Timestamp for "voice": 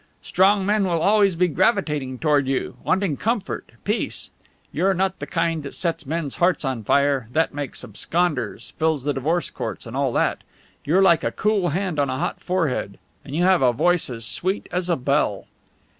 13.71-14.09